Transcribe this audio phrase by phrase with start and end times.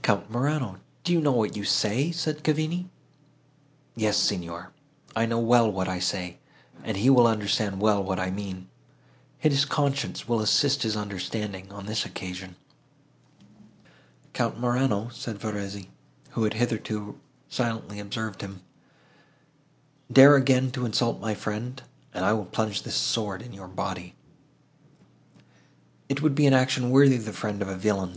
[0.00, 0.78] "Count Morano!
[1.02, 2.88] do you know what you say?" said Cavigni.
[3.96, 4.70] "Yes, Signor,
[5.16, 6.36] I know well what I say,
[6.84, 8.68] and he will understand well what I mean.
[9.40, 12.54] His conscience will assist his understanding, on this occasion."
[14.34, 15.88] "Count Morano," said Verezzi,
[16.30, 17.18] who had hitherto
[17.48, 18.62] silently observed him,
[20.12, 21.82] "dare again to insult my friend,
[22.14, 24.14] and I will plunge this sword in your body."
[26.08, 28.10] "It would be an action worthy the friend of a villain!"